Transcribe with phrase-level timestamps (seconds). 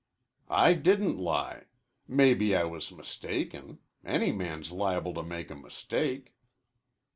[0.49, 1.65] "I didn't lie.
[2.07, 3.77] Maybe I was mistaken.
[4.03, 6.33] Any man's liable to make a mistake."